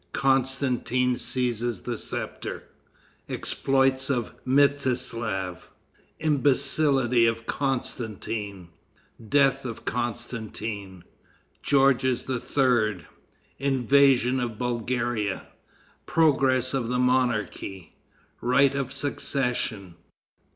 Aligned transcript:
Constantin 0.13 1.15
Seizes 1.15 1.83
the 1.83 1.95
Scepter. 1.95 2.63
Exploits 3.29 4.09
of 4.09 4.33
Mstislaf. 4.47 5.67
Imbecility 6.19 7.27
of 7.27 7.45
Constantin. 7.45 8.69
Death 9.29 9.63
of 9.63 9.85
Constantin. 9.85 11.03
Georges 11.61 12.27
III. 12.27 13.05
Invasion 13.59 14.39
of 14.39 14.57
Bulgaria. 14.57 15.45
Progress 16.07 16.73
of 16.73 16.87
the 16.87 16.97
Monarchy. 16.97 17.93
Right 18.41 18.73
of 18.73 18.91
Succession. 18.91 19.93